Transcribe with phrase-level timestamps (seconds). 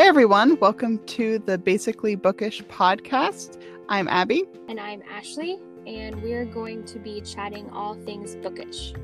[0.00, 3.60] Hey everyone, welcome to the Basically Bookish podcast.
[3.90, 4.44] I'm Abby.
[4.66, 8.94] And I'm Ashley, and we're going to be chatting all things bookish.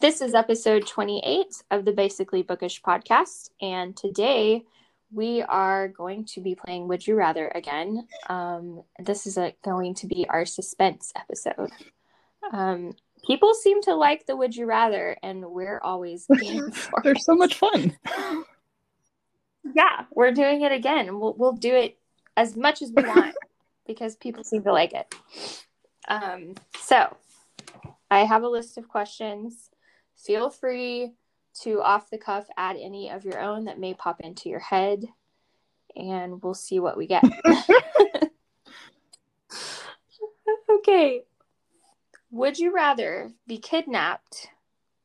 [0.00, 4.64] This is episode 28 of the Basically Bookish podcast, and today
[5.12, 8.08] we are going to be playing Would You Rather again.
[8.28, 11.70] Um, this is a, going to be our suspense episode.
[12.52, 12.94] Um,
[13.24, 16.26] people seem to like the Would You Rather, and we're always
[17.02, 17.96] They're so much fun.
[19.74, 21.18] yeah, we're doing it again.
[21.18, 21.98] We'll we'll do it
[22.36, 23.34] as much as we want
[23.86, 25.14] because people seem to like it.
[26.08, 27.16] Um, so
[28.10, 29.70] I have a list of questions.
[30.16, 31.12] Feel free
[31.62, 35.04] to off the cuff add any of your own that may pop into your head,
[35.94, 37.24] and we'll see what we get.
[40.70, 41.22] okay.
[42.32, 44.48] Would you rather be kidnapped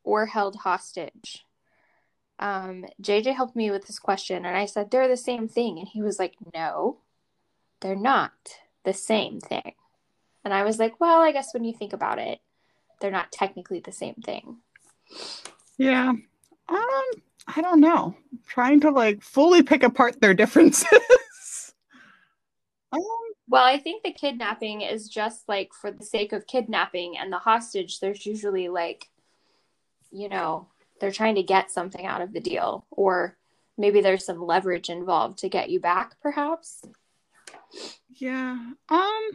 [0.05, 1.45] or held hostage?
[2.39, 5.87] Um, JJ helped me with this question, and I said they're the same thing, and
[5.89, 6.99] he was like, "No,
[7.81, 8.31] they're not
[8.85, 9.73] the same thing."
[10.45, 12.39] And I was like, "Well, I guess when you think about it,
[13.01, 14.59] they're not technically the same thing."
[15.77, 17.05] Yeah, um,
[17.47, 18.15] I don't know.
[18.31, 20.87] I'm trying to like fully pick apart their differences.
[22.91, 23.01] um,
[23.49, 27.37] well, I think the kidnapping is just like for the sake of kidnapping, and the
[27.37, 29.09] hostage, there's usually like,
[30.11, 30.67] you know,
[30.99, 33.37] they're trying to get something out of the deal, or
[33.77, 36.83] maybe there's some leverage involved to get you back, perhaps.
[38.15, 38.57] Yeah.
[38.89, 39.29] Um.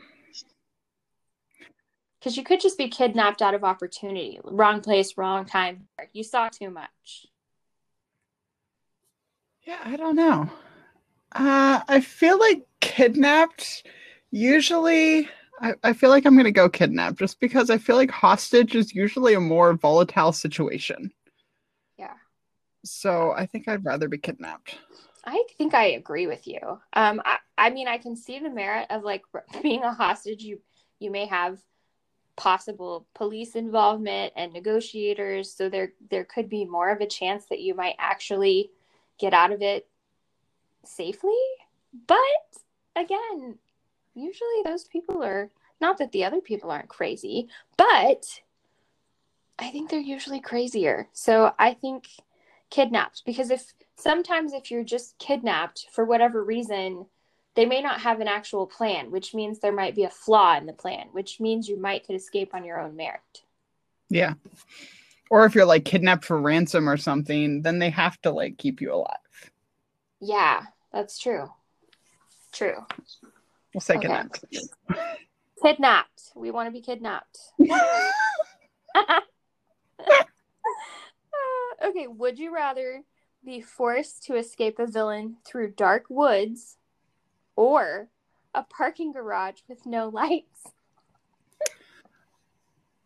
[2.18, 5.88] Because you could just be kidnapped out of opportunity, wrong place, wrong time.
[6.12, 7.26] You saw too much.
[9.64, 10.48] Yeah, I don't know.
[11.32, 12.64] Uh, I feel like
[12.94, 13.84] kidnapped
[14.32, 15.28] Usually,
[15.60, 18.74] I, I feel like I'm going to go kidnapped just because I feel like hostage
[18.74, 21.12] is usually a more volatile situation.
[21.98, 22.14] Yeah.
[22.82, 24.78] So I think I'd rather be kidnapped.
[25.24, 26.60] I think I agree with you.
[26.94, 29.22] Um, I, I mean, I can see the merit of like
[29.62, 30.42] being a hostage.
[30.42, 30.58] You
[30.98, 31.60] you may have
[32.36, 37.60] possible police involvement and negotiators, so there there could be more of a chance that
[37.60, 38.70] you might actually
[39.18, 39.86] get out of it
[40.84, 41.36] safely.
[42.06, 42.16] But
[42.96, 43.58] again,
[44.14, 48.40] usually those people are not that the other people aren't crazy, but
[49.58, 51.08] I think they're usually crazier.
[51.12, 52.06] So I think
[52.70, 57.06] kidnapped because if sometimes if you're just kidnapped for whatever reason,
[57.54, 60.66] they may not have an actual plan, which means there might be a flaw in
[60.66, 63.42] the plan, which means you might could escape on your own merit.
[64.08, 64.34] Yeah.
[65.30, 68.80] Or if you're like kidnapped for ransom or something, then they have to like keep
[68.80, 69.50] you alive.
[70.20, 71.50] Yeah, that's true.
[72.52, 72.84] True.
[73.74, 74.08] We'll say okay.
[74.08, 74.44] kidnapped.
[75.62, 76.22] Kidnapped.
[76.34, 77.38] We want to be kidnapped.
[78.94, 79.02] Uh,
[81.84, 83.02] okay, would you rather
[83.44, 86.76] be forced to escape a villain through dark woods
[87.56, 88.08] or
[88.54, 90.72] a parking garage with no lights?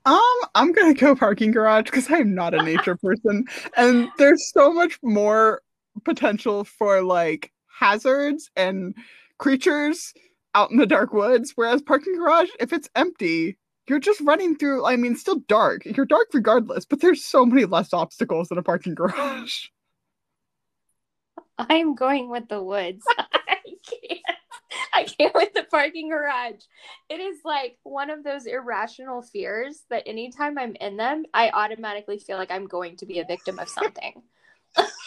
[0.05, 0.21] Um,
[0.55, 3.45] I'm gonna go parking garage because I'm not a nature person,
[3.77, 5.63] and there's so much more
[6.05, 8.95] potential for like hazards and
[9.39, 10.13] creatures
[10.55, 11.53] out in the dark woods.
[11.55, 13.59] Whereas parking garage, if it's empty,
[13.89, 14.85] you're just running through.
[14.87, 15.85] I mean, still dark.
[15.85, 19.67] You're dark regardless, but there's so many less obstacles in a parking garage.
[21.59, 23.05] I'm going with the woods.
[23.19, 24.21] I can't.
[24.93, 26.63] I can't with the parking garage.
[27.09, 32.19] It is like one of those irrational fears that anytime I'm in them, I automatically
[32.19, 34.23] feel like I'm going to be a victim of something.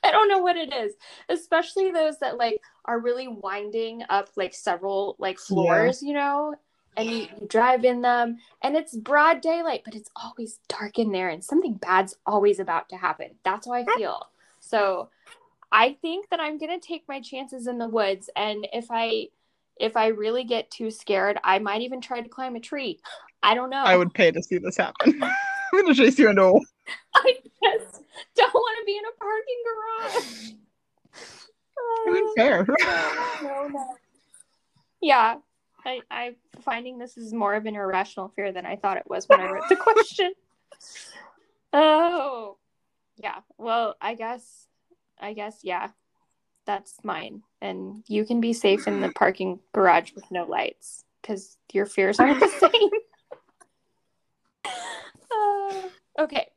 [0.04, 0.94] I don't know what it is,
[1.28, 6.08] especially those that like are really winding up like several like floors, yeah.
[6.08, 6.54] you know,
[6.96, 11.12] and you, you, drive in them and it's broad daylight, but it's always dark in
[11.12, 13.30] there and something bad's always about to happen.
[13.44, 14.28] That's how I feel.
[14.60, 15.10] So
[15.70, 19.28] I think that I'm going to take my chances in the woods and if I
[19.78, 23.00] if I really get too scared, I might even try to climb a tree.
[23.42, 23.82] I don't know.
[23.82, 25.22] I would pay to see this happen.
[25.22, 25.32] I'm
[25.72, 26.60] going to chase you into a
[27.14, 28.02] I just
[28.34, 30.50] don't want to be in a parking garage.
[32.36, 32.66] fair.
[33.42, 33.96] no, no.
[35.00, 35.36] Yeah,
[35.84, 39.26] I, I'm finding this is more of an irrational fear than I thought it was
[39.28, 40.32] when I wrote the question.
[41.72, 42.56] oh,
[43.16, 43.38] yeah.
[43.58, 44.66] Well, I guess,
[45.18, 45.88] I guess, yeah,
[46.66, 47.42] that's mine.
[47.60, 52.20] And you can be safe in the parking garage with no lights because your fears
[52.20, 52.90] aren't the same.
[55.32, 56.48] uh, okay.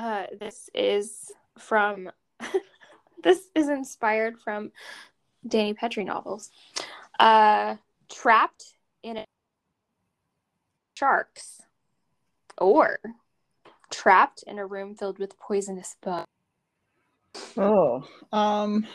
[0.00, 2.10] Uh, this is from,
[3.22, 4.72] this is inspired from
[5.46, 6.50] Dani Pettrey novels.
[7.18, 7.76] Uh,
[8.08, 9.24] trapped in a
[10.96, 11.60] sharks
[12.56, 12.98] or
[13.90, 16.24] trapped in a room filled with poisonous bugs.
[17.58, 18.86] Oh, um,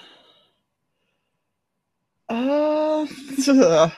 [2.30, 3.06] uh,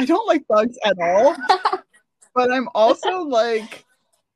[0.00, 1.36] I don't like bugs at all,
[2.34, 3.84] but I'm also like,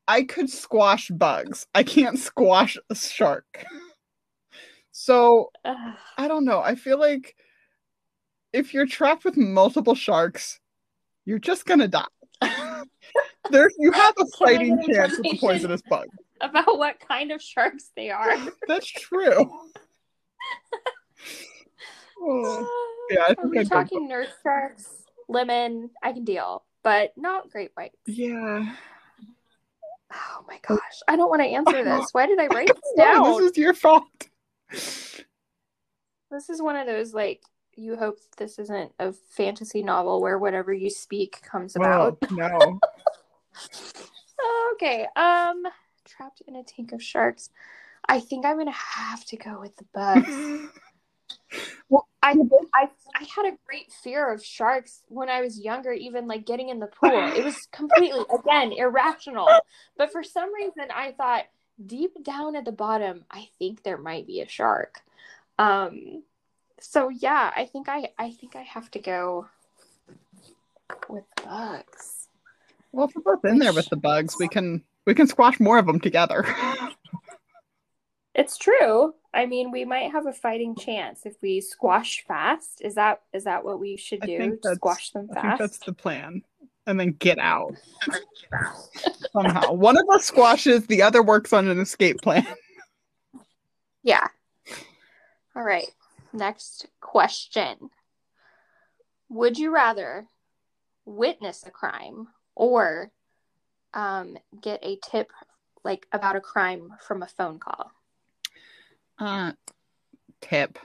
[0.07, 1.67] I could squash bugs.
[1.75, 3.65] I can't squash a shark.
[4.91, 6.59] So I don't know.
[6.59, 7.35] I feel like
[8.53, 10.59] if you're trapped with multiple sharks,
[11.25, 12.05] you're just gonna die.
[13.51, 16.07] there, you have a fighting chance with the poisonous bug.
[16.41, 18.37] about what kind of sharks they are.
[18.67, 19.51] That's true.
[22.19, 25.89] Oh, Yeah, I Are we talking nurse sharks, lemon?
[26.03, 27.95] I can deal, but not great whites.
[28.05, 28.75] yeah.
[30.13, 32.09] Oh my gosh, I don't want to answer this.
[32.11, 33.23] Why did I write this down?
[33.23, 34.03] this is your fault.
[36.29, 37.41] This is one of those like
[37.75, 42.17] you hope this isn't a fantasy novel where whatever you speak comes about.
[42.29, 42.79] Oh, no.
[44.73, 45.63] Okay, um,
[46.05, 47.49] trapped in a tank of sharks.
[48.07, 50.69] I think I'm gonna have to go with the bugs.
[52.27, 52.35] I,
[52.73, 56.69] I I had a great fear of sharks when I was younger, even like getting
[56.69, 57.11] in the pool.
[57.13, 59.49] It was completely again irrational.
[59.97, 61.45] But for some reason I thought
[61.85, 65.01] deep down at the bottom, I think there might be a shark.
[65.57, 66.23] Um
[66.79, 69.47] so yeah, I think I I think I have to go
[71.07, 72.27] with bugs.
[72.91, 75.77] well, if we're both in there with the bugs, we can we can squash more
[75.77, 76.45] of them together.
[78.37, 79.15] It's true.
[79.33, 82.81] I mean, we might have a fighting chance if we squash fast.
[82.81, 84.37] Is that is that what we should do?
[84.37, 85.59] think that's- Squash them I think fast.
[85.59, 86.43] that's the plan.
[86.85, 87.73] And then get out
[89.33, 89.73] somehow.
[89.73, 92.45] One of us squashes, the other works on an escape plan.
[94.03, 94.27] Yeah.
[95.53, 95.89] All right.
[96.31, 97.89] Next question.
[99.27, 100.27] Would you rather
[101.03, 103.11] witness a crime or
[103.93, 105.29] um, get a tip
[105.83, 107.91] like about a crime from a phone call?
[109.19, 109.53] Uh,
[110.41, 110.79] tip.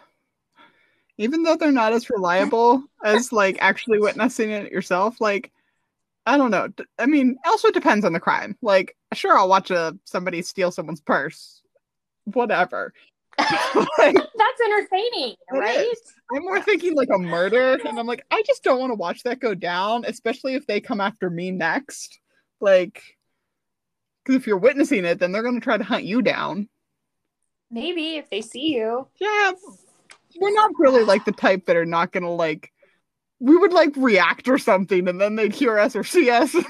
[1.19, 5.53] Even though they're not as reliable as like actually witnessing it yourself, like
[6.25, 6.69] I don't know.
[6.99, 8.57] i mean, also depends on the crime.
[8.63, 11.63] Like, sure, I'll watch a somebody steal someone's purse,
[12.25, 12.93] whatever.
[13.39, 13.49] like,
[13.99, 15.79] That's entertaining, right?
[15.79, 16.01] is.
[16.33, 19.25] I'm more thinking like a murder, and I'm like, I just don't want to watch
[19.25, 22.21] that go down, especially if they come after me next.
[22.61, 23.03] Like,
[24.25, 26.69] because if you're witnessing it, then they're going to try to hunt you down.
[27.73, 29.09] Maybe if they see you.
[29.19, 29.53] Yeah,
[30.39, 32.71] we're not really like the type that are not going to like.
[33.41, 36.55] We would like react or something, and then they'd hear us or see us.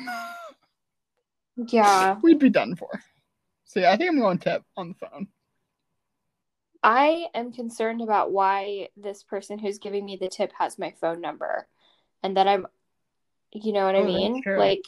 [1.56, 2.18] Yeah.
[2.22, 2.88] We'd be done for.
[3.64, 5.28] So yeah, I think I'm going tip on the phone.
[6.82, 11.20] I am concerned about why this person who's giving me the tip has my phone
[11.20, 11.68] number
[12.22, 12.66] and that I'm
[13.52, 14.42] you know what I Oh, that's mean?
[14.46, 14.84] Like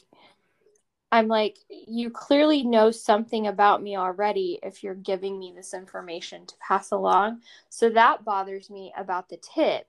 [1.14, 6.44] I'm like you clearly know something about me already if you're giving me this information
[6.44, 7.42] to pass along.
[7.68, 9.86] So that bothers me about the tip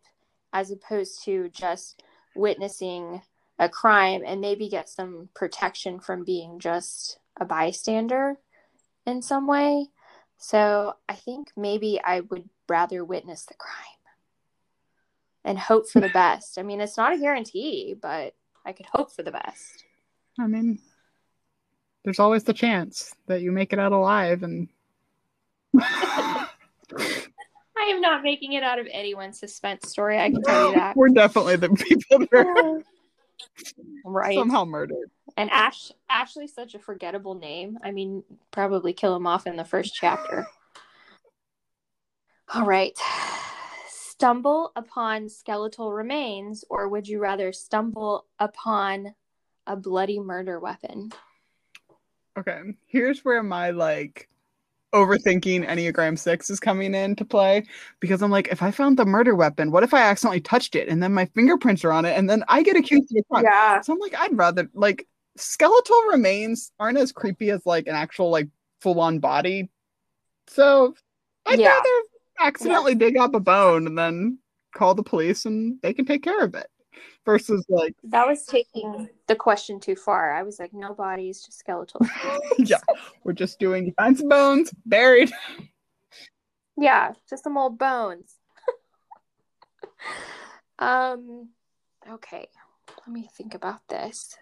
[0.53, 2.03] as opposed to just
[2.35, 3.23] witnessing
[3.57, 8.35] a crime and maybe get some protection from being just a bystander
[9.07, 9.87] in some way.
[10.37, 13.73] So I think maybe I would rather witness the crime
[15.43, 16.59] and hope for the best.
[16.59, 19.85] I mean, it's not a guarantee, but I could hope for the best.
[20.39, 20.77] I mean,
[22.05, 24.69] there's always the chance that you make it out alive, and
[25.77, 26.47] I
[27.77, 30.19] am not making it out of anyone's suspense story.
[30.19, 30.95] I can tell you that.
[30.95, 32.83] we're definitely the people that are
[34.05, 34.35] right.
[34.35, 35.09] somehow murdered.
[35.35, 37.79] And Ash Ashley's such a forgettable name.
[37.83, 40.45] I mean, probably kill him off in the first chapter.
[42.53, 42.97] All right.
[43.89, 49.15] Stumble upon skeletal remains, or would you rather stumble upon
[49.65, 51.11] a bloody murder weapon?
[52.37, 54.29] Okay, here's where my like
[54.93, 57.65] overthinking Enneagram 6 is coming in to play
[57.99, 60.87] because I'm like, if I found the murder weapon, what if I accidentally touched it
[60.87, 63.43] and then my fingerprints are on it and then I get accused of a crime?
[63.45, 63.81] Yeah.
[63.81, 68.29] So I'm like, I'd rather like skeletal remains aren't as creepy as like an actual
[68.29, 68.47] like
[68.81, 69.69] full on body.
[70.47, 70.95] So
[71.45, 71.69] I'd Yeah.
[71.69, 71.89] rather
[72.39, 74.39] accidentally dig up a bone and then
[74.73, 76.67] call the police and they can take care of it.
[77.25, 80.33] Versus like, That was taking the question too far.
[80.33, 82.01] I was like, no bodies, just skeletal.
[82.57, 82.77] yeah,
[83.23, 85.31] we're just doing find some bones buried.
[86.77, 88.35] Yeah, just some old bones.
[90.79, 91.49] um,
[92.09, 92.47] okay,
[92.99, 94.37] let me think about this.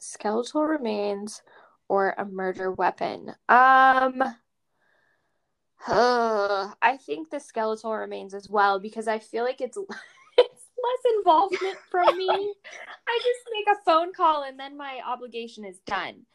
[0.00, 1.42] Skeletal remains
[1.88, 3.34] or a murder weapon.
[3.48, 4.22] Um,
[5.86, 9.78] uh, I think the skeletal remains as well because I feel like it's
[10.88, 12.28] less involvement from me.
[12.28, 16.26] I just make a phone call and then my obligation is done.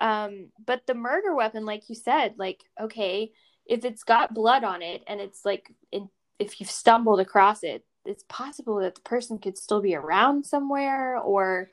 [0.00, 3.32] Um, but the murder weapon, like you said, like okay,
[3.66, 7.84] if it's got blood on it and it's like in, if you've stumbled across it,
[8.04, 11.70] it's possible that the person could still be around somewhere or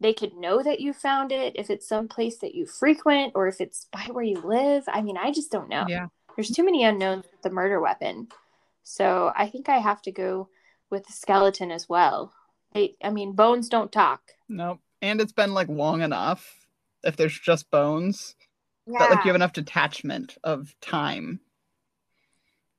[0.00, 3.48] they could know that you found it if it's some place that you frequent or
[3.48, 4.84] if it's by where you live.
[4.88, 5.84] I mean, I just don't know.
[5.88, 6.06] Yeah.
[6.36, 8.28] There's too many unknowns with the murder weapon.
[8.82, 10.48] So I think I have to go
[10.90, 12.32] with the skeleton as well.
[12.74, 14.20] I, I mean, bones don't talk.
[14.48, 14.80] Nope.
[15.02, 16.66] And it's been like long enough
[17.02, 18.34] if there's just bones
[18.86, 18.98] Yeah.
[18.98, 21.40] that like you have enough detachment of time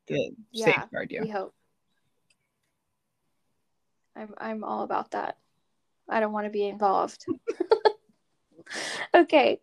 [0.08, 1.22] to Yeah, safeguard you.
[1.22, 1.54] we hope.
[4.16, 5.38] I'm I'm all about that.
[6.10, 7.26] I don't want to be involved.
[9.16, 9.60] okay.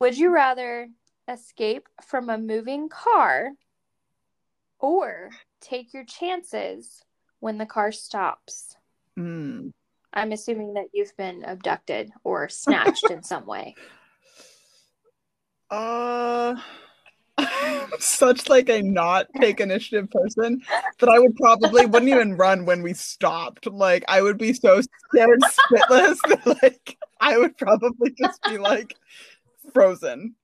[0.00, 0.88] Would you rather
[1.28, 3.50] escape from a moving car
[4.78, 5.30] or
[5.60, 7.02] take your chances
[7.40, 8.76] when the car stops?
[9.16, 9.68] Hmm.
[10.12, 13.74] I'm assuming that you've been abducted or snatched in some way.
[15.70, 16.56] Uh
[17.38, 20.62] I'm such like a not take initiative person
[20.98, 23.66] that I would probably wouldn't even run when we stopped.
[23.66, 28.94] Like I would be so scared spitless that like I would probably just be like
[29.72, 30.34] frozen.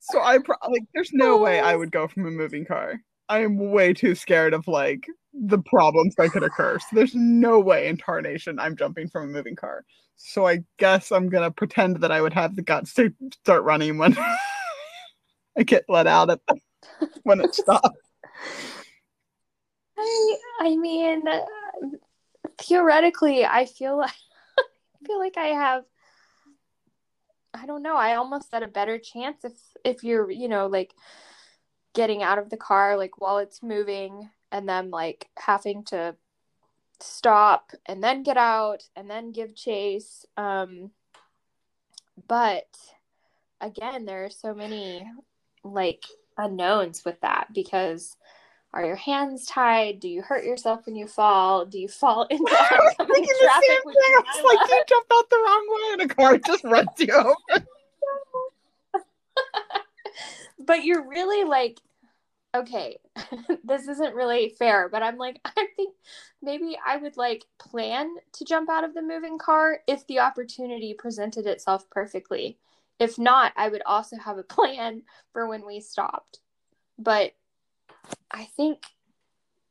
[0.00, 3.00] So I pro- like there's no way I would go from a moving car.
[3.28, 6.78] I am way too scared of like the problems that could occur.
[6.78, 9.84] So there's no way in tarnation I'm jumping from a moving car.
[10.16, 13.12] So I guess I'm gonna pretend that I would have the guts to
[13.42, 14.16] start running when
[15.58, 16.40] I get let out at
[17.22, 17.98] when it stops.
[19.98, 21.40] I I mean, uh,
[22.58, 24.10] theoretically, I feel like
[24.60, 25.84] I feel like I have.
[27.52, 27.96] I don't know.
[27.96, 29.52] I almost had a better chance if
[29.84, 30.92] if you're you know like
[31.94, 36.14] getting out of the car like while it's moving and then like having to
[37.00, 40.26] stop and then get out and then give chase.
[40.36, 40.90] Um,
[42.28, 42.68] but
[43.60, 45.06] again, there are so many
[45.62, 46.04] like
[46.36, 48.16] unknowns with that because
[48.72, 50.00] are your hands tied?
[50.00, 51.64] Do you hurt yourself when you fall?
[51.64, 53.94] Do you fall into I was thinking the same thing.
[53.94, 57.12] I was like, you jump out the wrong way and a car just runs you
[57.12, 57.66] over.
[60.66, 61.80] But you're really like
[62.54, 62.98] okay
[63.64, 65.94] this isn't really fair but i'm like i think
[66.42, 70.94] maybe i would like plan to jump out of the moving car if the opportunity
[70.94, 72.58] presented itself perfectly.
[73.00, 75.02] If not i would also have a plan
[75.32, 76.38] for when we stopped.
[76.98, 77.32] But
[78.30, 78.82] i think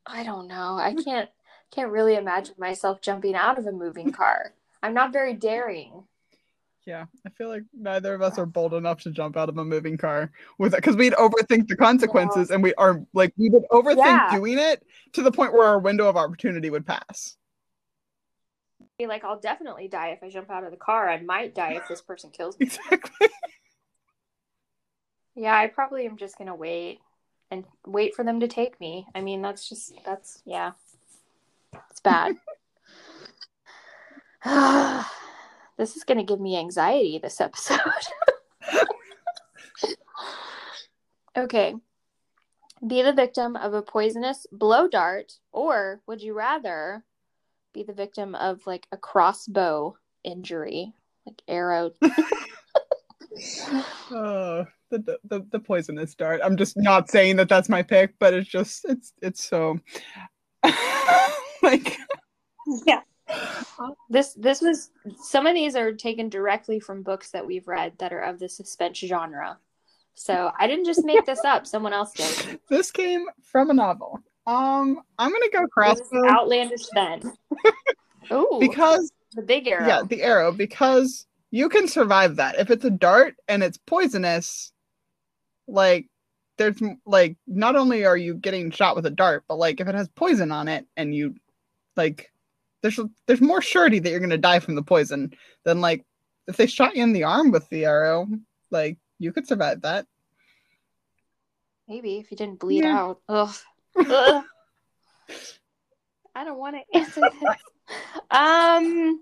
[0.06, 0.78] i don't know.
[0.78, 1.30] I can't
[1.72, 4.54] can't really imagine myself jumping out of a moving car.
[4.84, 6.04] I'm not very daring
[6.86, 9.64] Yeah, I feel like neither of us are bold enough to jump out of a
[9.64, 13.64] moving car with it because we'd overthink the consequences and we are like we would
[13.72, 14.36] overthink Yeah.
[14.36, 17.38] doing it to the point where our window of opportunity would pass.
[18.98, 21.74] be like i'll definitely die if i jump out of the car i might die
[21.74, 23.28] if this person kills me Exactly.
[25.36, 27.00] Yeah, I probably am just gonna wait
[27.50, 29.08] and wait for them to take me.
[29.16, 30.74] I mean, that's just that's yeah,
[31.90, 32.36] it's bad.
[35.84, 37.20] this is gonna give me anxiety.
[37.22, 37.78] This episode.
[41.38, 41.76] okay,
[42.88, 47.04] be the victim of a poisonous blow dart, or would you rather
[47.74, 50.94] be the victim of like a crossbow injury,
[51.26, 51.92] like arrow?
[54.12, 56.40] Oh, the, the the poisonous dart.
[56.44, 59.80] I'm just not saying that that's my pick, but it's just it's it's so
[61.64, 61.98] like
[62.86, 63.02] yeah
[64.10, 68.12] this this was some of these are taken directly from books that we've read that
[68.14, 69.58] are of the suspense genre
[70.14, 74.20] so i didn't just make this up someone else did this came from a novel.
[74.46, 77.32] Um, I'm gonna go cross outlandish then
[78.32, 82.58] oh because the big arrow yeah, the arrow because you can survive that.
[82.58, 84.72] If it's a dart and it's poisonous,
[85.68, 86.08] like
[86.58, 89.94] there's like not only are you getting shot with a dart, but like if it
[89.94, 91.36] has poison on it and you
[91.96, 92.33] like
[92.84, 96.06] there's there's more surety that you're gonna die from the poison than like
[96.48, 98.28] if they shot you in the arm with the arrow,
[98.70, 100.06] like you could survive that.
[101.88, 103.00] maybe if you didn't bleed Yeah.
[103.00, 103.56] out Ugh.
[103.96, 104.44] Ugh.
[106.36, 107.60] i don't want to answer this
[108.32, 109.22] um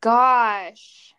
[0.00, 1.12] gosh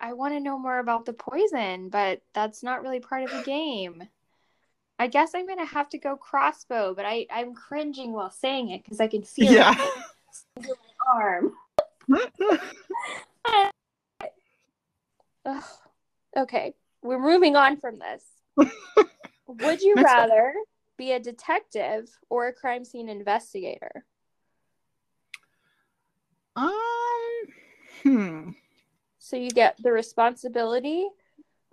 [0.00, 3.30] I, I want to know more about the poison, but that's not really part of
[3.30, 4.08] the game.
[4.98, 8.82] I guess I'm gonna have to go crossbow, but I I'm cringing while saying it
[8.82, 9.74] because I can feel Yeah.
[9.78, 10.04] it
[10.66, 10.74] my
[11.14, 11.52] arm.
[16.36, 18.24] Okay, we're moving on from this.
[19.46, 20.18] Would you Next one.
[20.18, 20.54] rather
[20.96, 24.04] be a detective or a crime scene investigator?
[26.54, 26.68] um
[28.02, 28.50] hmm.
[29.18, 31.08] So you get the responsibility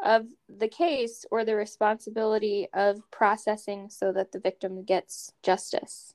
[0.03, 6.13] of the case or the responsibility of processing so that the victim gets justice?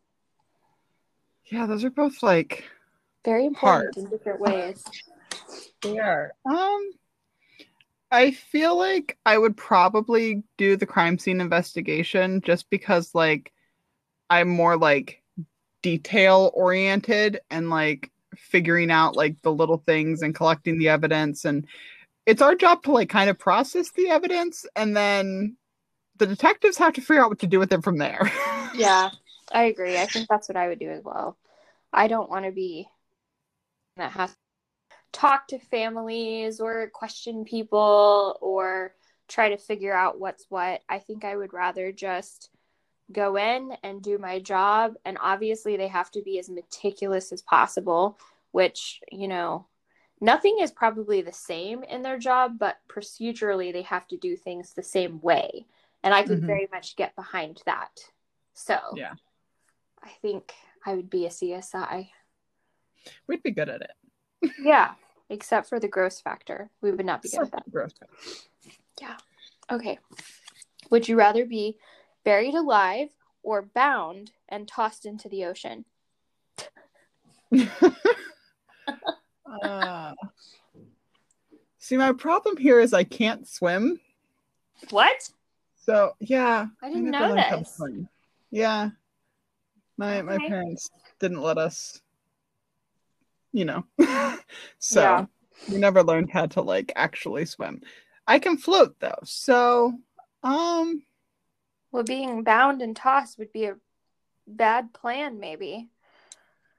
[1.46, 2.64] Yeah, those are both like
[3.24, 4.04] very important Hard.
[4.04, 4.84] in different ways.
[5.82, 6.32] they are.
[6.50, 6.90] Um
[8.12, 13.52] I feel like I would probably do the crime scene investigation just because like
[14.28, 15.22] I'm more like
[15.82, 21.66] detail oriented and like figuring out like the little things and collecting the evidence and
[22.30, 25.56] it's our job to like kind of process the evidence and then
[26.18, 28.30] the detectives have to figure out what to do with it from there.
[28.72, 29.10] Yeah,
[29.50, 29.98] I agree.
[29.98, 31.36] I think that's what I would do as well.
[31.92, 32.86] I don't want to be
[33.96, 34.36] that has to
[35.12, 38.94] talk to families or question people or
[39.26, 40.82] try to figure out what's what.
[40.88, 42.48] I think I would rather just
[43.10, 44.94] go in and do my job.
[45.04, 48.20] And obviously, they have to be as meticulous as possible,
[48.52, 49.66] which, you know,
[50.20, 54.72] nothing is probably the same in their job, but procedurally, they have to do things
[54.72, 55.66] the same way.
[56.02, 56.46] And I could Mhm.
[56.46, 58.10] very much get behind that.
[58.54, 59.14] So, Yeah.
[60.02, 60.54] I think
[60.86, 62.12] I would be a CSI.
[63.26, 64.52] We'd be good at it.
[64.58, 64.94] Yeah,
[65.28, 66.70] except for the gross factor.
[66.80, 67.70] We would not be good at that.
[67.70, 67.92] Gross.
[67.92, 68.16] factor.
[69.00, 69.18] Yeah.
[69.70, 69.98] Okay.
[70.90, 71.78] Would you rather be
[72.24, 75.84] buried alive or bound and tossed into the ocean?
[79.50, 80.12] Uh,
[81.78, 84.00] see, my problem here is I can't swim.
[84.90, 85.30] What?
[85.84, 87.82] So yeah, I didn't never know learned this.
[88.50, 88.90] Yeah,
[89.96, 92.00] my my parents didn't let us.
[93.52, 93.84] You know,
[94.78, 95.26] so Yeah.
[95.68, 97.82] we never learned how to like actually swim.
[98.26, 99.94] I can float though, so
[100.44, 101.02] um,
[101.90, 103.76] Well, being bound and tossed would be a
[104.46, 105.88] bad plan, maybe.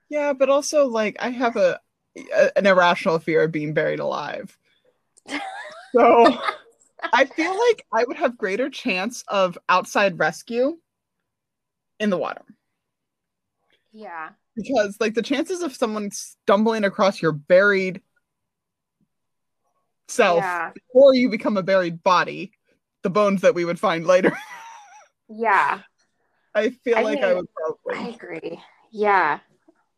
[0.08, 1.82] yeah, but also like I have a,
[2.15, 4.58] a an irrational fear of being buried alive.
[5.94, 6.38] So
[7.13, 10.78] I feel like I would have greater chance of outside rescue
[12.00, 12.43] in the water.
[13.93, 14.30] Yeah.
[14.56, 18.02] because like the chances of someone stumbling across your buried
[20.08, 20.71] self Yeah.
[20.74, 22.54] before you become a buried body
[23.04, 24.32] the bones that we would find later
[25.30, 25.80] Yeah.
[26.56, 27.47] i feel I like i think-
[27.86, 28.62] would I agree.
[28.91, 29.39] Yeah.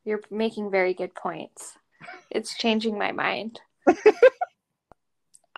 [0.06, 1.78] You're making very good points.
[2.30, 3.60] It's changing my mind.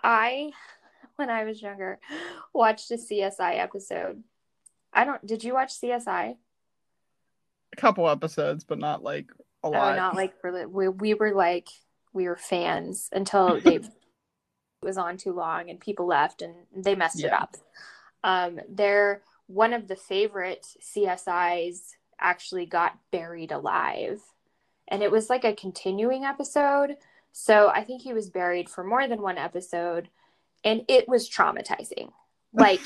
[0.02, 0.50] I,
[1.16, 1.98] when I was younger,
[2.52, 4.22] watched a CSI episode.
[4.92, 6.36] I don't, did you watch CSI?
[7.72, 9.30] a couple episodes but not like
[9.64, 10.64] a Oh, lot not like really.
[10.66, 11.68] We, we were like,
[12.12, 13.80] we were fans until they
[14.82, 17.56] was on too long and people left and they messed it up.
[18.22, 21.78] Um, they're one of the favorite CSIs
[22.18, 24.20] actually got buried alive,
[24.88, 26.96] and it was like a continuing episode.
[27.32, 30.08] So I think he was buried for more than one episode,
[30.64, 32.12] and it was traumatizing.
[32.52, 32.80] Like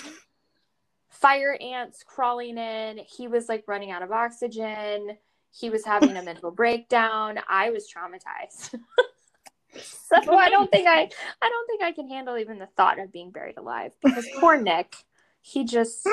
[1.10, 2.98] fire ants crawling in.
[3.06, 5.16] He was like running out of oxygen.
[5.52, 7.38] He was having a mental breakdown.
[7.48, 8.74] I was traumatized.
[9.80, 11.08] so I don't think I
[11.42, 14.60] I don't think I can handle even the thought of being buried alive because poor
[14.60, 14.96] Nick,
[15.40, 16.08] he just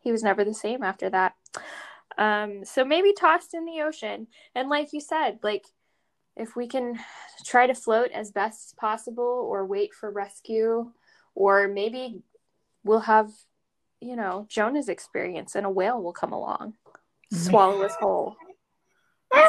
[0.00, 1.34] he was never the same after that.
[2.18, 4.28] Um so maybe tossed in the ocean.
[4.54, 5.66] And like you said, like
[6.36, 6.98] if we can
[7.44, 10.92] try to float as best as possible or wait for rescue
[11.34, 12.22] or maybe
[12.84, 13.30] we'll have
[14.00, 16.74] you know Jonah's experience and a whale will come along.
[17.32, 18.36] Swallow us whole.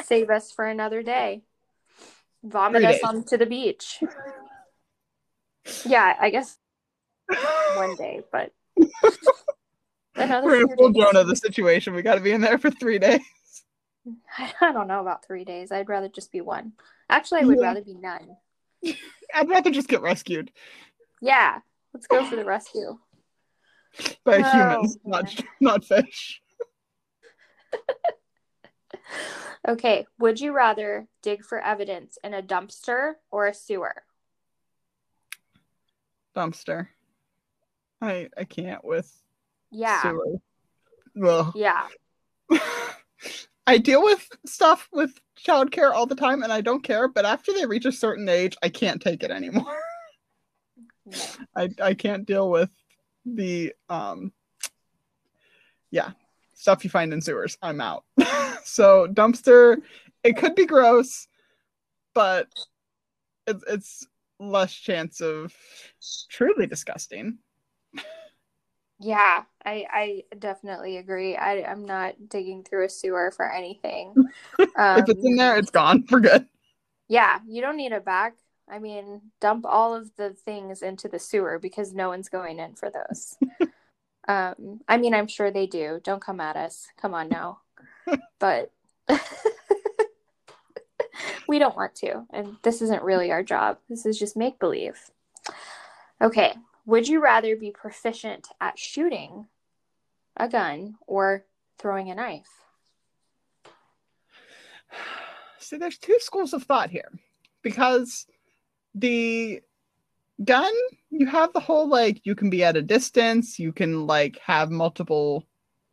[0.06, 1.44] Save us for another day.
[2.44, 4.02] Vomit us onto the beach.
[5.86, 6.58] Yeah i guess
[7.76, 8.52] one day but
[10.18, 11.04] we're gonna days.
[11.04, 11.94] jonah the situation.
[11.94, 13.22] We gotta be in there for three days.
[14.38, 15.72] I don't know about three days.
[15.72, 16.74] I'd rather just be one.
[17.10, 17.66] Actually i would Yeah.
[17.68, 18.38] rather be none.
[19.34, 20.52] I'd rather just get rescued.
[21.22, 21.60] Yeah.
[21.94, 22.98] Let's go for the rescue.
[24.24, 26.42] By Oh, humans not not fish.
[29.68, 30.06] Okay.
[30.20, 34.04] Would you rather dig for evidence in a dumpster or a sewer?
[36.36, 36.88] Dumpster.
[38.02, 39.12] I i can't with
[39.72, 40.38] yeah sewer.
[41.24, 41.52] Ugh.
[41.56, 41.88] yeah
[43.68, 47.52] I deal with stuff with childcare all the time and I don't care, but after
[47.52, 49.66] they reach a certain age, I can't take it anymore.
[51.10, 51.18] No.
[51.56, 52.70] I I can't deal with
[53.24, 54.34] the um
[55.90, 56.12] yeah,
[56.54, 57.58] stuff you find in sewers.
[57.62, 58.04] I'm out.
[58.66, 59.78] so dumpster,
[60.24, 61.30] it could be gross,
[62.14, 62.48] but
[63.46, 64.08] it's it's
[64.40, 65.54] less chance of
[66.30, 67.38] truly disgusting.
[69.00, 71.36] Yeah, I I definitely agree.
[71.36, 74.14] I I'm not digging through a sewer for anything.
[74.18, 74.28] Um,
[74.78, 76.48] if it's in there, it's gone for good.
[77.08, 78.36] yeah, you don't need a back
[78.70, 82.76] I mean, dump all of the things into the sewer because no one's going in
[82.76, 83.38] for those.
[84.28, 86.02] um, I mean, I'm sure they do.
[86.04, 86.88] Don't come at us.
[87.02, 87.60] Come on now.
[88.40, 88.72] but
[91.48, 92.26] we don't want to.
[92.32, 93.78] And this isn't really our job.
[93.90, 95.00] This is just make believe.
[96.22, 96.54] Okay.
[96.88, 99.48] Would you rather be proficient at shooting
[100.38, 101.44] a gun or
[101.78, 102.48] throwing a knife?
[105.60, 107.12] So there's two schools of thought here
[107.62, 108.26] because
[108.96, 109.62] the
[110.42, 110.72] gun,
[111.10, 114.72] you have the whole like you can be at a distance, you can like have
[114.72, 115.44] multiple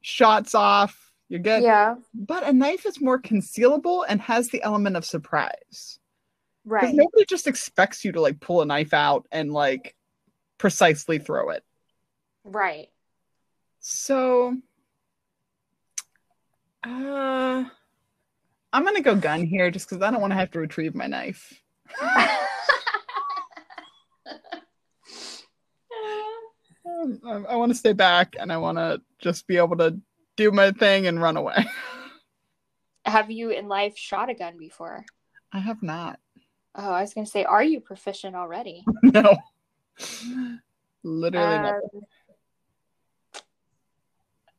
[0.00, 1.64] shots off, you're good.
[1.64, 1.96] Yeah.
[2.14, 5.98] But a knife is more concealable and has the element of surprise.
[6.64, 6.94] Right.
[6.94, 9.96] Nobody just expects you to like pull a knife out and like
[10.58, 11.64] precisely throw it.
[12.44, 12.88] Right.
[13.80, 14.56] So
[16.82, 17.64] uh
[18.72, 21.06] I'm gonna go gun here just because I don't want to have to retrieve my
[21.06, 21.52] knife.
[26.86, 29.98] Um, I, I want to stay back and I want to just be able to
[30.36, 31.64] do my thing and run away.
[33.04, 35.04] Have you in life shot a gun before?
[35.52, 36.18] I have not.
[36.74, 38.84] Oh, I was going to say, are you proficient already?
[39.02, 39.36] no.
[41.02, 41.80] Literally um,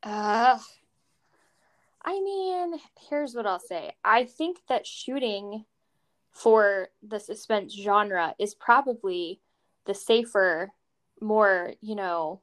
[0.04, 0.60] Uh,
[2.04, 3.94] I mean, here's what I'll say.
[4.04, 5.66] I think that shooting
[6.32, 9.40] for the suspense genre is probably
[9.86, 10.72] the safer,
[11.20, 12.42] more, you know,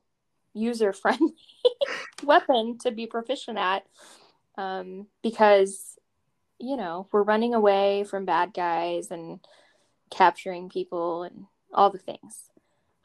[0.54, 1.34] user friendly
[2.24, 3.84] weapon to be proficient at
[4.56, 5.98] um, because
[6.58, 9.40] you know we're running away from bad guys and
[10.10, 12.50] capturing people and all the things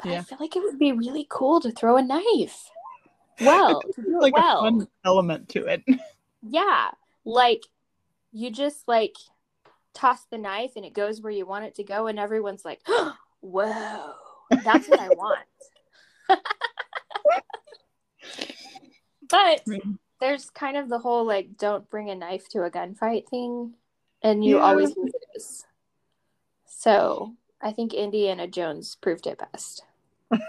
[0.02, 0.20] but yeah.
[0.20, 2.70] i feel like it would be really cool to throw a knife
[3.42, 3.82] well
[4.20, 4.60] like well.
[4.60, 5.84] a fun element to it
[6.42, 6.90] yeah
[7.26, 7.64] like
[8.32, 9.16] you just like
[9.94, 12.82] toss the knife and it goes where you want it to go and everyone's like
[13.42, 14.14] whoa
[14.64, 15.40] that's what i want
[19.30, 19.62] but
[20.20, 23.74] there's kind of the whole like don't bring a knife to a gunfight thing,
[24.22, 24.64] and you yeah.
[24.64, 25.66] always lose.
[26.66, 29.84] So I think Indiana Jones proved it best.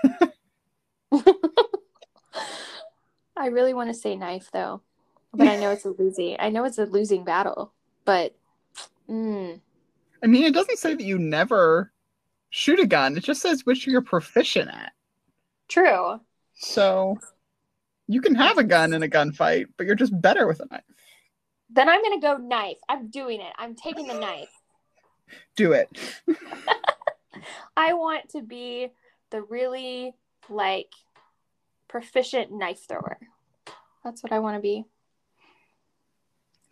[3.36, 4.82] I really want to say knife though,
[5.32, 6.36] but I know it's a losing.
[6.38, 7.72] I know it's a losing battle,
[8.04, 8.34] but.
[9.08, 9.60] Mm.
[10.22, 11.92] I mean, it doesn't say that you never
[12.50, 13.16] shoot a gun.
[13.16, 14.92] It just says which you're proficient at.
[15.68, 16.20] True.
[16.54, 17.18] So
[18.08, 20.82] you can have a gun in a gunfight, but you're just better with a knife.
[21.70, 22.78] Then I'm gonna go knife.
[22.88, 23.52] I'm doing it.
[23.56, 24.48] I'm taking the knife.
[25.56, 25.88] Do it.
[27.76, 28.88] I want to be
[29.30, 30.14] the really
[30.48, 30.92] like
[31.88, 33.18] proficient knife thrower.
[34.04, 34.84] That's what I want to be.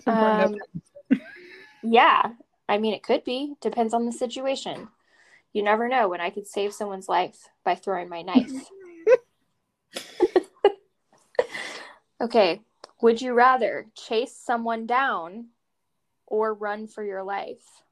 [0.06, 0.56] Um,
[1.82, 2.32] yeah,
[2.68, 3.54] I mean it could be.
[3.60, 4.88] Depends on the situation.
[5.52, 8.52] You never know when I could save someone's life by throwing my knife.
[12.20, 12.62] Okay.
[13.02, 15.48] Would you rather chase someone down
[16.26, 17.82] or run for your life?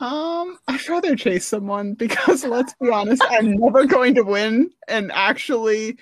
[0.00, 5.12] Um, I'd rather chase someone because let's be honest, I'm never going to win and
[5.12, 5.98] actually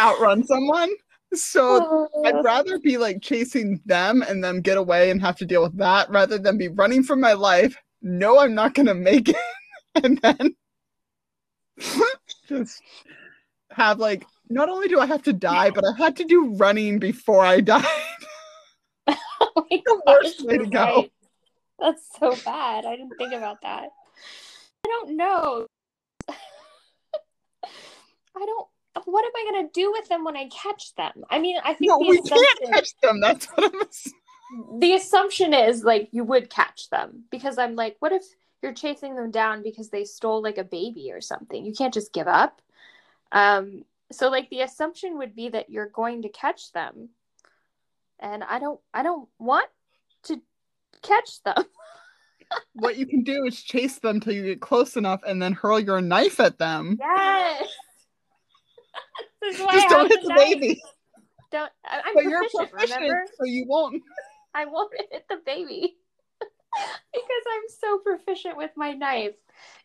[0.00, 0.90] outrun someone.
[1.34, 5.62] So I'd rather be like chasing them and them get away and have to deal
[5.64, 7.76] with that rather than be running for my life.
[8.02, 9.36] No, I'm not gonna make it,
[10.04, 10.54] and then
[12.48, 12.80] just
[13.70, 17.00] have like not only do I have to die, but I had to do running
[17.00, 17.84] before I died.
[19.08, 21.08] oh the worst way to go.
[21.84, 22.86] That's so bad.
[22.86, 23.90] I didn't think about that.
[24.84, 25.66] I don't know.
[26.28, 26.36] I
[28.34, 28.66] don't.
[29.04, 31.24] What am I gonna do with them when I catch them?
[31.28, 33.20] I mean, I think no, we can't catch them.
[33.20, 34.80] That's what I'm.
[34.80, 38.22] The assumption is like you would catch them because I'm like, what if
[38.62, 41.66] you're chasing them down because they stole like a baby or something?
[41.66, 42.62] You can't just give up.
[43.32, 47.10] Um, so like the assumption would be that you're going to catch them
[48.20, 49.70] and i don't i don't want to
[51.02, 51.64] catch them.
[52.74, 55.80] What you can do is chase them till you get close enough and then hurl
[55.80, 56.98] your knife at them.
[57.00, 57.68] Yes.
[59.52, 60.38] Just don't hit the knife.
[60.38, 60.82] baby.
[61.50, 63.24] Don't I, am but proficient, you're proficient remember?
[63.38, 64.02] so you won't.
[64.54, 65.96] I won't hit the baby.
[67.12, 69.36] Because i'm so proficient with my knife.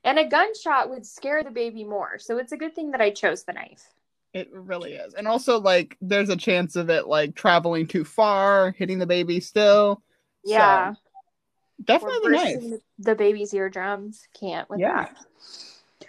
[0.04, 2.18] And a gunshot would scare the baby more.
[2.20, 3.94] So it's a good thing that i chose the knife.
[4.34, 5.14] It really is.
[5.14, 9.40] And also like there's a chance of it like traveling too far, hitting the baby
[9.40, 10.02] still.
[10.44, 10.94] Yeah.
[10.94, 11.00] So,
[11.84, 12.74] definitely nice.
[12.98, 15.08] The baby's eardrums can't with yeah.
[15.08, 16.08] that.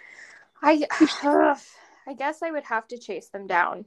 [0.61, 0.85] I
[1.23, 1.55] uh,
[2.07, 3.85] I guess I would have to chase them down.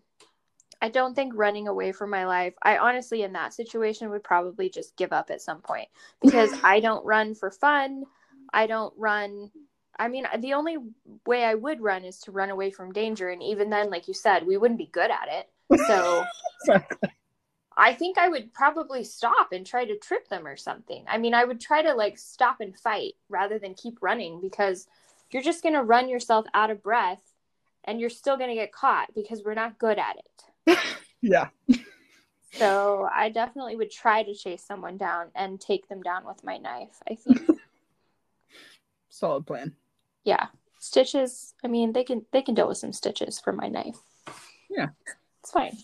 [0.80, 2.54] I don't think running away from my life.
[2.62, 5.88] I honestly in that situation would probably just give up at some point
[6.20, 8.04] because I don't run for fun.
[8.52, 9.50] I don't run.
[9.98, 10.76] I mean, the only
[11.26, 13.28] way I would run is to run away from danger.
[13.28, 15.86] And even then, like you said, we wouldn't be good at it.
[15.86, 16.24] So
[17.76, 21.04] I think I would probably stop and try to trip them or something.
[21.08, 24.86] I mean, I would try to like stop and fight rather than keep running because
[25.30, 27.22] you're just going to run yourself out of breath
[27.84, 30.78] and you're still going to get caught because we're not good at it.
[31.20, 31.48] yeah.
[32.52, 36.58] So I definitely would try to chase someone down and take them down with my
[36.58, 37.02] knife.
[37.08, 37.48] I think.
[39.08, 39.74] Solid plan.
[40.22, 40.46] Yeah,
[40.78, 41.54] stitches.
[41.64, 43.98] I mean, they can they can deal with some stitches for my knife.
[44.70, 44.88] Yeah,
[45.40, 45.76] it's fine.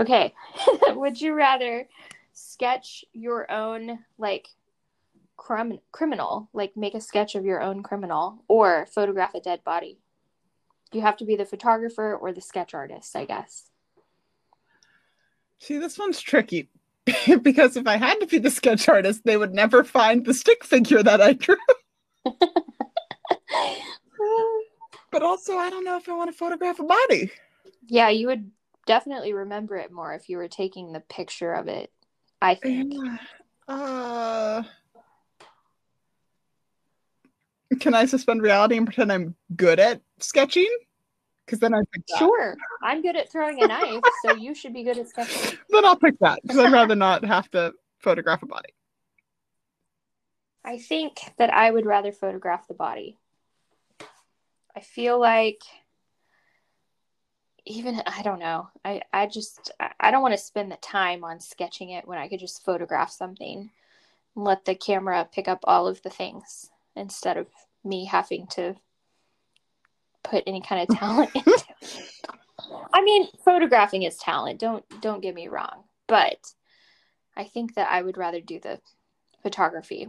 [0.00, 0.34] Okay,
[0.88, 1.86] would you rather
[2.32, 4.48] sketch your own like
[5.36, 9.98] crim- criminal, like make a sketch of your own criminal, or photograph a dead body?
[10.92, 13.66] You have to be the photographer or the sketch artist, I guess.
[15.58, 16.70] See, this one's tricky
[17.42, 20.64] because if I had to be the sketch artist, they would never find the stick
[20.64, 21.56] figure that I drew.
[25.12, 27.30] but also, I don't know if I want to photograph a body.
[27.86, 28.50] Yeah, you would
[28.90, 31.92] definitely remember it more if you were taking the picture of it.
[32.42, 32.94] I think.
[33.68, 34.64] Uh,
[37.78, 40.68] can I suspend reality and pretend I'm good at sketching?
[41.50, 42.18] because then I pick that.
[42.18, 45.58] Sure, I'm good at throwing a knife, so you should be good at sketching.
[45.70, 48.70] Then I'll pick that because I'd rather not have to photograph a body.
[50.64, 53.16] I think that I would rather photograph the body.
[54.76, 55.62] I feel like
[57.66, 58.68] even I don't know.
[58.84, 62.28] I I just I don't want to spend the time on sketching it when I
[62.28, 63.70] could just photograph something
[64.34, 67.46] and let the camera pick up all of the things instead of
[67.84, 68.76] me having to
[70.22, 71.64] put any kind of talent into it.
[72.92, 74.60] I mean, photographing is talent.
[74.60, 76.52] Don't don't get me wrong, but
[77.36, 78.80] I think that I would rather do the
[79.42, 80.08] photography.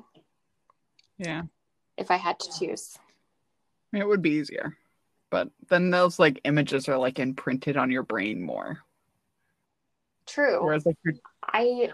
[1.17, 1.43] Yeah.
[1.97, 2.97] If I had to choose.
[3.93, 4.77] It would be easier.
[5.31, 8.79] But then those like images are like imprinted on your brain more.
[10.27, 10.63] True.
[10.63, 10.97] Whereas like.
[11.43, 11.91] I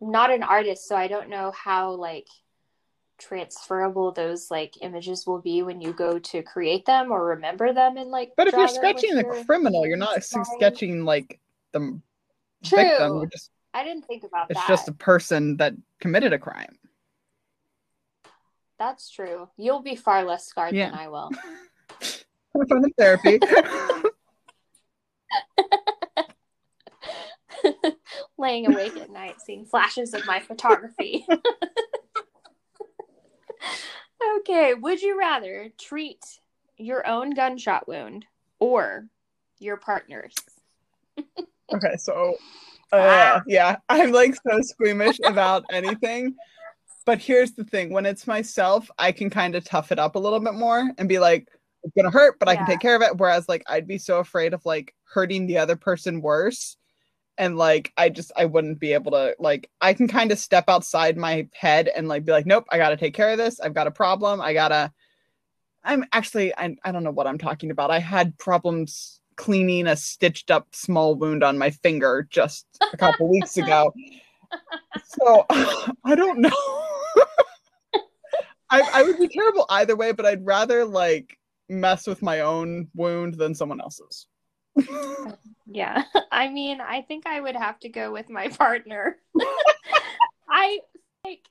[0.00, 2.26] not an artist, so I don't know how like
[3.20, 7.98] transferable those like images will be when you go to create them or remember them
[7.98, 11.38] and like but if you're sketching the your criminal you're not sketching like
[11.72, 12.00] the
[12.64, 12.78] True.
[12.78, 16.38] victim just i didn't think about it's that it's just a person that committed a
[16.38, 16.78] crime
[18.78, 20.88] that's true you'll be far less scarred yeah.
[20.88, 21.30] than i will
[22.66, 23.38] fun in therapy
[28.38, 31.26] laying awake at night seeing flashes of my photography
[34.38, 36.24] okay, would you rather treat
[36.76, 38.26] your own gunshot wound
[38.58, 39.06] or
[39.58, 40.34] your partner's?
[41.18, 42.34] okay, so
[42.92, 46.34] uh, yeah, I'm like so squeamish about anything.
[47.06, 50.18] But here's the thing when it's myself, I can kind of tough it up a
[50.18, 51.48] little bit more and be like,
[51.82, 52.52] it's gonna hurt, but yeah.
[52.52, 53.16] I can take care of it.
[53.16, 56.76] Whereas, like, I'd be so afraid of like hurting the other person worse.
[57.38, 60.64] And like i just i wouldn't be able to like i can kind of step
[60.68, 63.60] outside my head and like be like nope i gotta take care of this.
[63.60, 64.42] I've got a problem.
[64.42, 64.92] I gotta
[65.82, 67.90] i'm actually I, I don't know what i'm talking about.
[67.90, 73.28] I had problems cleaning a stitched up small wound on my finger just a couple
[73.28, 73.94] weeks ago.
[75.04, 75.46] So
[76.04, 76.50] i don't know.
[78.70, 81.38] I, I would be terrible either way but i'd rather like
[81.70, 84.26] mess with my own wound than someone else's
[85.66, 86.04] yeah.
[86.32, 89.16] I mean, I think I would have to go with my partner.
[90.48, 90.80] I
[91.24, 91.46] like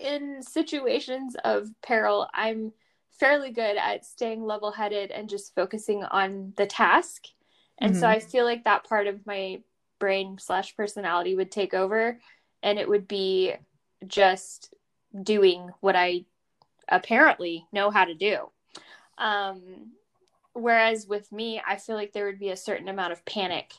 [0.00, 2.72] in situations of peril, I'm
[3.20, 7.24] fairly good at staying level headed and just focusing on the task.
[7.78, 8.00] And mm-hmm.
[8.00, 9.60] so I feel like that part of my
[9.98, 12.18] brain slash personality would take over
[12.62, 13.54] and it would be
[14.06, 14.74] just
[15.20, 16.24] doing what I
[16.88, 18.50] apparently know how to do.
[19.18, 19.92] Um,
[20.54, 23.72] whereas with me i feel like there would be a certain amount of panic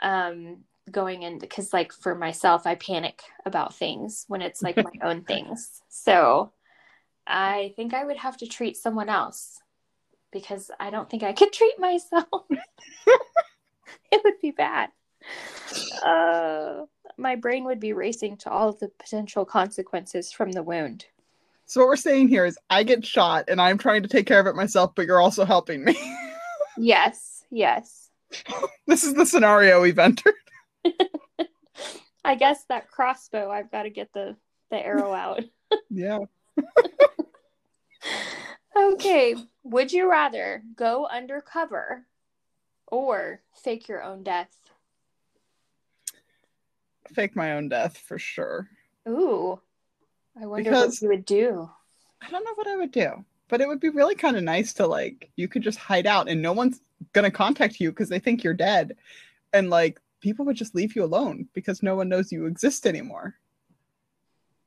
[0.00, 0.58] um
[0.90, 5.22] going in because like for myself i panic about things when it's like my own
[5.24, 5.82] things.
[5.88, 6.52] So
[7.26, 9.58] i think i would have to treat someone else
[10.32, 12.26] because i don't think i could treat myself.
[14.10, 14.90] It would be bad.
[16.02, 16.84] Uh
[17.16, 21.06] my brain would be racing to all of the potential consequences from the wound
[21.66, 24.38] so what we're saying here is I get shot and I'm trying to take care
[24.38, 25.98] of it myself, but you're also helping me.
[26.78, 28.10] yes, yes.
[28.86, 30.34] this is the scenario we've entered.
[32.24, 34.36] I guess that crossbow, I've got to get the
[34.70, 35.42] the arrow out.
[35.90, 36.18] yeah.
[38.76, 39.34] okay.
[39.64, 42.04] Would you rather go undercover
[42.86, 44.50] or fake your own death?
[47.12, 48.68] Fake my own death for sure.
[49.08, 49.60] Ooh.
[50.40, 51.70] I wonder Because- what you would do.
[52.22, 54.72] I don't know what I would do, but it would be really kind of nice
[54.74, 56.80] to like you could just hide out and no one's
[57.12, 58.96] gonna contact you because they think you're dead,
[59.52, 63.34] and like people would just leave you alone because no one knows you exist anymore.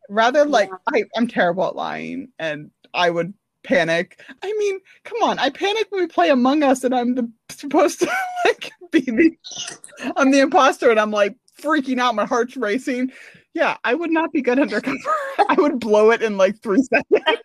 [0.10, 0.78] Rather like Yeah.
[1.02, 4.24] I, I'm terrible at lying and I would panic.
[4.42, 8.00] I mean, come on, I panic when we play Among Us and I'm the, supposed
[8.00, 8.12] to
[8.46, 9.38] like be the
[10.16, 13.12] I'm the imposter and I'm like freaking out, my heart's racing.
[13.54, 14.98] Yeah, I would not be good undercover.
[15.50, 17.24] I would blow it in like three seconds.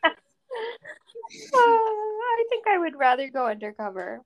[1.55, 4.21] Uh, I think I would rather go undercover.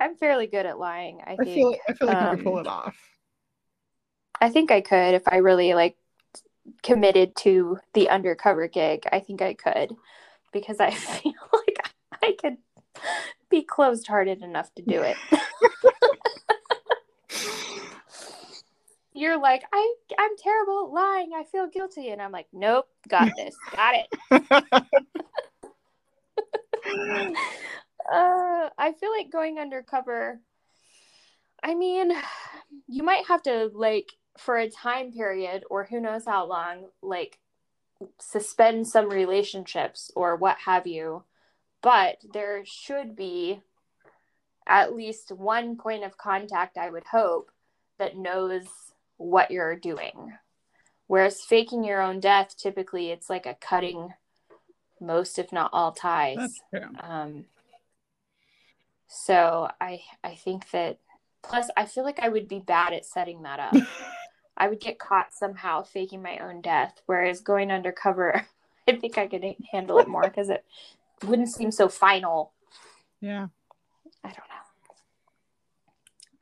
[0.00, 1.20] I'm fairly good at lying.
[1.24, 1.48] I I think.
[1.48, 2.96] feel I feel like I could pull um, it off.
[4.40, 5.96] I think I could if I really like
[6.82, 9.04] committed to the undercover gig.
[9.10, 9.94] I think I could
[10.52, 11.90] because I feel like
[12.22, 12.56] I could
[13.48, 15.16] be closed-hearted enough to do it.
[19.14, 21.30] You're like, I I'm terrible at lying.
[21.34, 23.56] I feel guilty and I'm like, "Nope, got this.
[23.74, 24.84] got it."
[28.12, 30.40] Uh, I feel like going undercover.
[31.62, 32.12] I mean,
[32.86, 37.38] you might have to like for a time period or who knows how long, like
[38.20, 41.24] suspend some relationships or what have you.
[41.82, 43.62] But there should be
[44.66, 47.50] at least one point of contact, I would hope,
[47.98, 48.66] that knows
[49.24, 50.34] what you're doing.
[51.06, 54.14] Whereas faking your own death, typically it's like a cutting
[55.00, 56.60] most, if not all, ties.
[57.00, 57.44] Um,
[59.08, 60.98] so I I think that
[61.42, 63.74] plus I feel like I would be bad at setting that up.
[64.56, 68.46] I would get caught somehow faking my own death, whereas going undercover,
[68.88, 70.64] I think I could handle it more because it
[71.24, 72.52] wouldn't seem so final.
[73.20, 73.48] Yeah.
[74.22, 74.53] I don't know.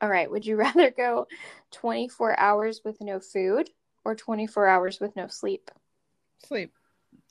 [0.03, 1.27] All right, would you rather go
[1.71, 3.69] 24 hours with no food
[4.03, 5.71] or 24 hours with no sleep?
[6.45, 6.73] Sleep.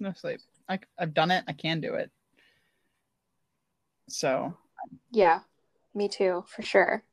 [0.01, 0.41] No sleep.
[0.71, 1.45] I, I've done it.
[1.47, 2.11] I can do it.
[4.09, 4.55] So
[5.11, 5.41] Yeah,
[5.95, 7.05] me too, for sure.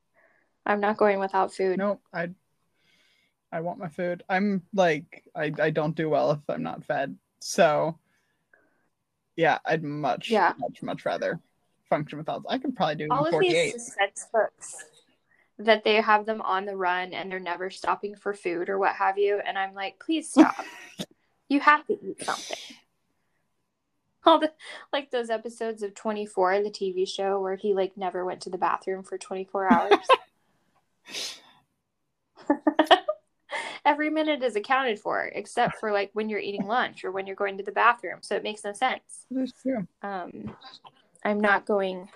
[0.64, 1.76] I'm not going without food.
[1.76, 2.00] nope.
[2.12, 2.30] I
[3.52, 4.22] I want my food.
[4.30, 7.16] I'm like I I don't do well if I'm not fed.
[7.40, 7.98] So
[9.36, 10.54] yeah, I'd much Yeah.
[10.58, 11.38] much much rather
[11.90, 12.44] function without.
[12.48, 14.84] I could probably do all of these suspense books
[15.60, 18.94] that they have them on the run and they're never stopping for food or what
[18.96, 19.40] have you.
[19.44, 20.56] And i'm like please stop.
[21.48, 22.56] You have to eat something.
[24.24, 24.52] All the
[24.92, 28.56] like those episodes of 24 the tv show where he like never went to the
[28.56, 29.98] bathroom for 24 hours.
[33.84, 37.34] Every minute is accounted for except for like when you're eating lunch or when you're
[37.34, 38.18] going to the bathroom.
[38.22, 39.26] So it makes no sense.
[39.30, 39.86] That's true.
[40.02, 40.54] um,
[41.24, 42.08] I'm not going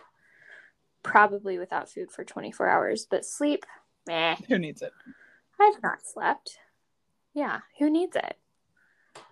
[1.05, 3.65] probably without food for 24 hours, but sleep,
[4.09, 4.35] meh.
[4.49, 4.93] Who needs it?
[5.61, 6.59] I've not slept.
[7.35, 8.37] Yeah, who needs it?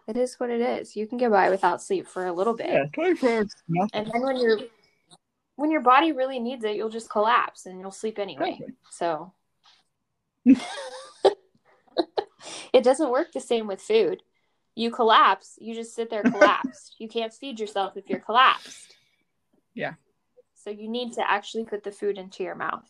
[0.06, 0.94] It is what it is.
[0.94, 2.68] You can get by without sleep for a little bit.
[2.68, 3.54] Yeah, 24 hours.
[3.68, 3.90] Nothing.
[3.94, 4.58] And then when you're
[5.56, 8.58] when your body really needs it, you'll just collapse and you'll sleep anyway.
[8.61, 8.76] Exactly.
[8.90, 9.32] So
[12.72, 14.22] it doesn't work the same with food.
[14.74, 16.96] You collapse, you just sit there collapsed.
[16.98, 18.96] you can't feed yourself if you're collapsed.
[19.74, 19.94] Yeah.
[20.62, 22.88] So you need to actually put the food into your mouth.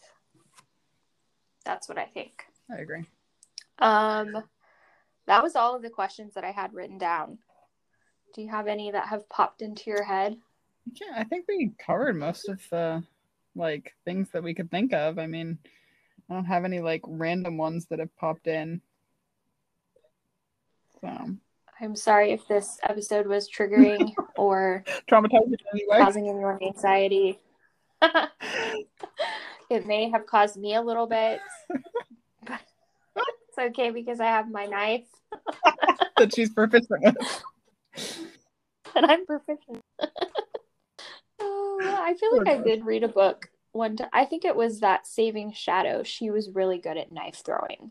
[1.65, 2.45] That's what I think.
[2.71, 3.05] I agree.
[3.79, 4.45] Um
[5.27, 7.39] that was all of the questions that I had written down.
[8.35, 10.37] Do you have any that have popped into your head?
[11.01, 13.03] Yeah, I think we covered most of the
[13.55, 15.19] like things that we could think of.
[15.19, 15.59] I mean,
[16.29, 18.81] I don't have any like random ones that have popped in.
[21.01, 21.37] So
[21.81, 25.99] I'm sorry if this episode was triggering or traumatizing anyway.
[25.99, 27.39] causing anyone anxiety.
[29.71, 31.41] it may have caused me a little bit.
[32.47, 32.61] But
[33.49, 35.07] it's okay because I have my knife
[36.17, 37.43] that she's proficient with.
[38.95, 39.81] and I'm proficient.
[41.45, 44.09] Oh, I feel like I did read a book one time.
[44.13, 46.05] I think it was that Saving Shadow.
[46.05, 47.91] She was really good at knife throwing.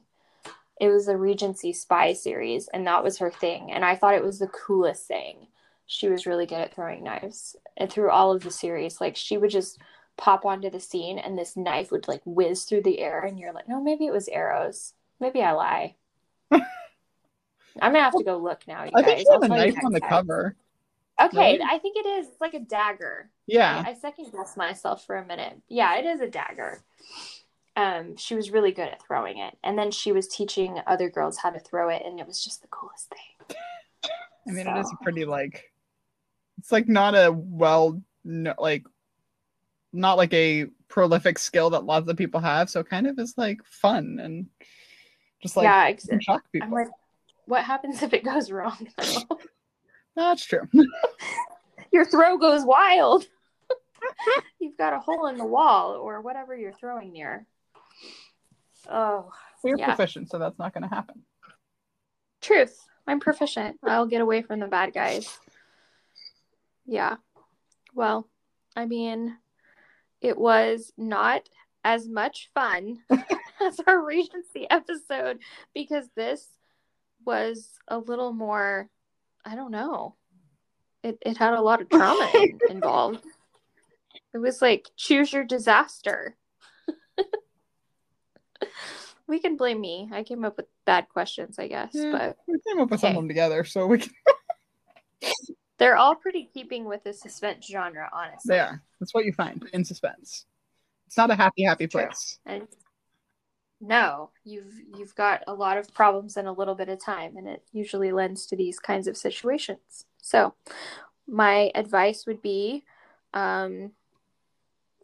[0.80, 3.74] It was a Regency spy series, and that was her thing.
[3.74, 5.48] And I thought it was the coolest thing.
[5.86, 7.58] She was really good at throwing knives.
[7.76, 9.78] And through all of the series, like she would just
[10.22, 13.52] pop onto the scene and this knife would like whiz through the air, and you're
[13.52, 14.94] like, no, maybe it was arrows.
[15.20, 15.96] Maybe I lie.
[16.52, 16.62] I'm
[17.94, 18.84] gonna have to go look now.
[18.84, 19.06] You I guys.
[19.10, 20.10] think she I'll has a knife on the time.
[20.10, 20.56] cover.
[21.22, 21.62] Okay, right?
[21.62, 22.28] I think it is.
[22.28, 23.30] It's like a dagger.
[23.48, 23.84] Yeah.
[23.86, 25.60] I, I second guessed myself for a minute.
[25.68, 26.82] Yeah, it is a dagger.
[27.76, 31.38] Um, she was really good at throwing it, and then she was teaching other girls
[31.38, 33.58] how to throw it, and it was just the coolest thing.
[34.48, 35.72] I mean, it is So- pretty like.
[36.60, 38.84] It's like not a well, no, like,
[39.94, 42.70] not like a prolific skill that lots of people have.
[42.70, 44.48] So kind of is like fun and
[45.42, 46.68] just like yeah, ex- can shock people.
[46.68, 46.88] I'm like,
[47.46, 48.88] what happens if it goes wrong?
[50.16, 50.68] That's true.
[51.92, 53.26] Your throw goes wild.
[54.60, 57.46] You've got a hole in the wall or whatever you're throwing near.
[58.90, 59.32] Oh,
[59.64, 59.86] We're Yeah.
[59.88, 61.24] proficient, so that's not going to happen.
[62.42, 62.78] truth.
[63.08, 63.78] I'm proficient.
[63.84, 65.38] I'll get away from the bad guys.
[66.86, 67.16] Yeah.
[67.96, 68.28] Well,
[68.76, 69.38] I mean,
[70.22, 71.50] it was not
[71.84, 73.00] as much fun
[73.62, 75.40] as our Regency episode
[75.74, 76.48] because this
[77.26, 78.90] was a little more,
[79.46, 80.16] I don't know.
[81.04, 83.26] It, it had a lot of trauma in, involved.
[84.34, 86.38] It was like choose your disaster.
[89.28, 90.10] we can blame me.
[90.14, 92.12] I came up with bad questions, I guess, Yeah.
[92.12, 93.18] but We came up with some Okay.
[93.18, 94.12] of them together, so we can,
[95.82, 98.54] they're all pretty keeping with the suspense genre, honestly.
[98.54, 98.84] they are.
[99.00, 100.46] That's what you find in suspense.
[101.08, 102.38] It's not a happy, happy place.
[102.46, 102.68] And
[103.82, 107.48] no, you've you've got a lot of problems in a little bit of time, and
[107.48, 110.06] it usually lends to these kinds of situations.
[110.22, 110.54] So,
[111.28, 112.84] my advice would be,
[113.34, 113.94] um,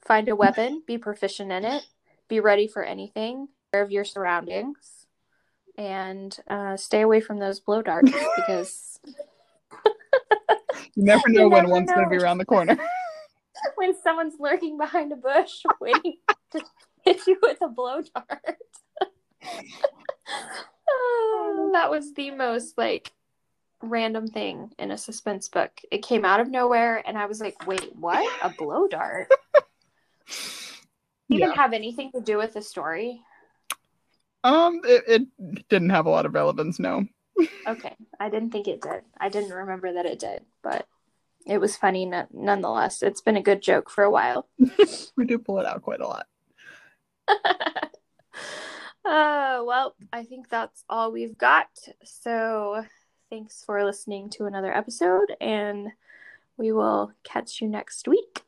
[0.05, 1.87] find a weapon, be proficient in it,
[2.27, 5.07] be ready for anything, aware of your surroundings,
[5.75, 8.99] and uh, stay away from those blow darts because
[10.97, 12.75] You never You know when never one's going to be around the corner.
[13.75, 16.17] when someone's lurking behind a bush waiting
[16.51, 16.61] to
[17.05, 18.57] hit you with a blow dart.
[20.89, 23.11] Oh, that was the most like
[23.81, 25.71] random thing in a suspense book.
[25.91, 28.25] It came out of nowhere and I was like, wait, what?
[28.41, 29.27] A blow dart?
[31.27, 31.53] Yeah.
[31.53, 33.21] have anything to do with the story?
[34.45, 37.05] Um, it, it didn't have a lot of relevance, no.
[37.67, 37.95] Okay.
[38.19, 39.01] I didn't think it did.
[39.19, 40.87] I didn't remember that it did, but
[41.45, 43.01] it was funny no- nonetheless.
[43.01, 44.47] It's been a good joke for a while.
[45.15, 46.27] We do pull it out quite a lot.
[49.05, 51.69] uh, well, I think that's all we've got.
[52.03, 52.85] So
[53.29, 55.89] thanks for listening to another episode, and
[56.55, 58.43] we will catch you next week.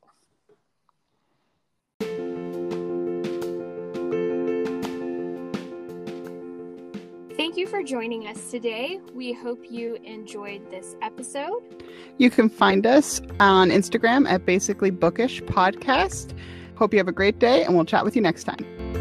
[7.50, 9.00] Thank you for joining us today.
[9.16, 11.84] We hope you enjoyed this episode.
[12.20, 16.38] You can find us on Instagram at Basically Bookish Podcast.
[16.76, 18.99] Hope you have a great day, and we'll chat with you next time.